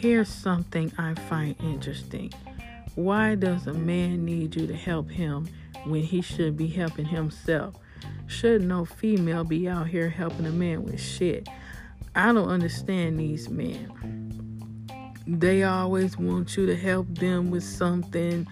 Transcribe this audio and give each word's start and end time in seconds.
here's 0.00 0.30
something 0.30 0.90
I 0.96 1.12
find 1.12 1.54
interesting. 1.60 2.32
Why 2.94 3.34
does 3.34 3.66
a 3.66 3.74
man 3.74 4.24
need 4.24 4.56
you 4.56 4.66
to 4.66 4.74
help 4.74 5.10
him 5.10 5.46
when 5.84 6.00
he 6.02 6.22
should 6.22 6.56
be 6.56 6.68
helping 6.68 7.04
himself? 7.04 7.74
Should 8.26 8.62
no 8.62 8.86
female 8.86 9.44
be 9.44 9.68
out 9.68 9.88
here 9.88 10.08
helping 10.08 10.46
a 10.46 10.52
man 10.52 10.84
with 10.84 11.02
shit? 11.02 11.46
I 12.14 12.32
don't 12.32 12.48
understand 12.48 13.20
these 13.20 13.50
men. 13.50 14.88
They 15.26 15.64
always 15.64 16.16
want 16.16 16.56
you 16.56 16.64
to 16.64 16.76
help 16.76 17.06
them 17.18 17.50
with 17.50 17.64
something. 17.64 18.46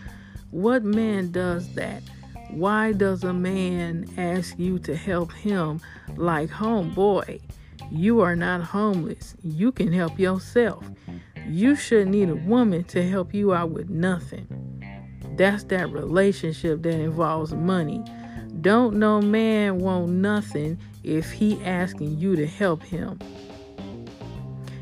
What 0.51 0.85
man 0.85 1.33
does 1.33 1.73
that? 1.77 2.03
Why 2.51 2.93
does 2.93 3.25
a 3.25 3.33
man 3.33 4.07
ask 4.19 4.59
you 4.59 4.79
to 4.81 4.95
help 4.95 5.33
him 5.33 5.81
like 6.15 6.51
homeboy? 6.51 7.41
You 7.91 8.21
are 8.21 8.37
not 8.37 8.61
homeless. 8.61 9.35
You 9.43 9.73
can 9.73 9.91
help 9.95 10.19
yourself. 10.19 10.85
You 11.49 11.77
shouldn't 11.77 12.11
need 12.11 12.29
a 12.29 12.35
woman 12.35 12.85
to 12.85 13.03
help 13.03 13.33
you 13.33 13.55
out 13.55 13.71
with 13.71 13.89
nothing. 13.89 14.47
That's 15.37 15.65
that 15.65 15.91
relationship 15.91 16.83
that 16.83 17.01
involves 17.01 17.55
money. 17.55 18.05
Don't 18.61 18.97
no 18.97 19.23
man 19.23 19.79
want 19.79 20.11
nothing 20.11 20.79
if 21.05 21.33
he 21.33 21.63
asking 21.65 22.19
you 22.19 22.37
to 22.37 22.47
help 22.47 22.83
him. 22.83 23.19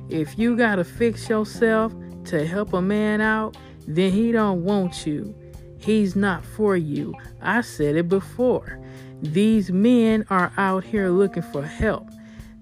If 0.09 0.38
you 0.38 0.57
gotta 0.57 0.83
fix 0.83 1.29
yourself 1.29 1.95
to 2.24 2.45
help 2.45 2.73
a 2.73 2.83
man 2.83 3.21
out, 3.21 3.57
then 3.87 4.10
he 4.10 4.33
don't 4.33 4.65
want 4.65 5.07
you. 5.07 5.35
He's 5.79 6.16
not 6.16 6.45
for 6.45 6.77
you. 6.77 7.15
I 7.41 7.60
said 7.60 7.95
it 7.95 8.09
before. 8.09 8.80
These 9.23 9.71
men 9.71 10.27
are 10.30 10.52
out 10.57 10.83
here 10.83 11.10
looking 11.10 11.45
for 11.45 11.62
help. 11.62 12.09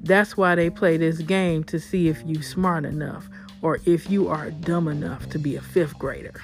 That's 0.00 0.36
why 0.36 0.54
they 0.56 0.68
play 0.68 0.98
this 0.98 1.18
game 1.18 1.64
to 1.64 1.80
see 1.80 2.09
if 2.09 2.23
you 2.26 2.42
smart 2.42 2.84
enough 2.84 3.30
or 3.65 3.80
if 3.87 4.10
you 4.10 4.29
are 4.29 4.51
dumb 4.51 4.88
enough 4.88 5.26
to 5.30 5.38
be 5.38 5.57
a 5.57 5.60
fifth 5.60 5.98
grader. 5.98 6.43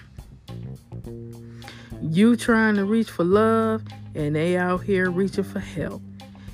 You 2.00 2.34
trying 2.34 2.76
to 2.76 2.86
reach 2.86 3.10
for 3.10 3.24
love 3.24 3.82
and 4.14 4.34
they 4.34 4.56
out 4.56 4.84
here 4.84 5.10
reaching 5.10 5.44
for 5.44 5.60
help. 5.60 6.00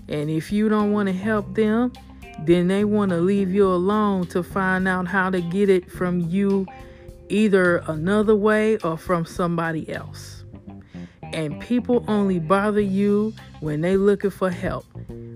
And 0.09 0.29
if 0.29 0.51
you 0.51 0.69
don't 0.69 0.91
want 0.91 1.07
to 1.07 1.13
help 1.13 1.55
them, 1.55 1.93
then 2.41 2.67
they 2.67 2.85
want 2.85 3.11
to 3.11 3.19
leave 3.19 3.55
you 3.55 3.69
alone 3.69 4.27
to 4.27 4.43
find 4.43 4.89
out 4.89 5.07
how 5.07 5.31
to 5.31 5.41
get 5.41 5.71
it 5.71 5.89
from 5.89 6.19
you 6.21 6.67
either 7.29 7.77
another 7.87 8.35
way 8.35 8.77
or 8.79 8.99
from 8.99 9.25
somebody 9.25 9.89
else. 9.93 10.43
And 11.33 11.61
people 11.61 12.05
only 12.09 12.41
bother 12.41 12.81
you 12.81 13.35
when 13.61 13.83
they 13.83 13.97
looking 13.97 14.31
for 14.31 14.51
help. 14.51 14.85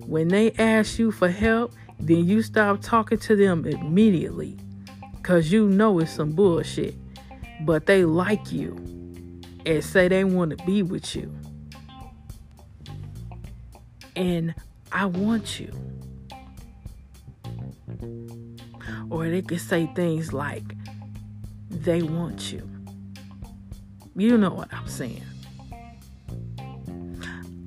When 0.06 0.26
they 0.26 0.50
ask 0.58 0.98
you 0.98 1.12
for 1.12 1.28
help, 1.28 1.72
then 2.00 2.24
you 2.24 2.42
stop 2.42 2.82
talking 2.82 3.18
to 3.18 3.36
them 3.36 3.64
immediately 3.64 4.58
because 5.30 5.52
you 5.52 5.68
know 5.68 6.00
it's 6.00 6.10
some 6.10 6.32
bullshit. 6.32 6.96
But 7.60 7.86
they 7.86 8.04
like 8.04 8.50
you 8.50 8.74
and 9.64 9.84
say 9.84 10.08
they 10.08 10.24
want 10.24 10.58
to 10.58 10.64
be 10.66 10.82
with 10.82 11.14
you. 11.14 11.32
And 14.16 14.52
I 14.90 15.06
want 15.06 15.60
you. 15.60 15.72
Or 19.08 19.28
they 19.28 19.40
could 19.40 19.60
say 19.60 19.88
things 19.94 20.32
like, 20.32 20.64
they 21.70 22.02
want 22.02 22.52
you. 22.52 22.68
You 24.16 24.36
know 24.36 24.50
what 24.50 24.74
I'm 24.74 24.88
saying. 24.88 25.22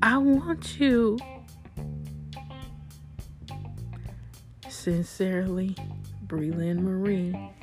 I 0.02 0.18
want 0.18 0.82
you. 0.82 1.18
Sincerely, 4.68 5.78
Breland 6.34 6.82
Marie. 6.82 7.63